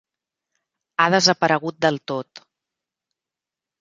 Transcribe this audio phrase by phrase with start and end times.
[1.03, 2.43] Ha desaparegut del tot.